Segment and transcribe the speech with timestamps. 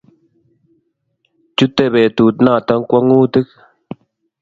[1.55, 3.47] Chute petut notok kwangutik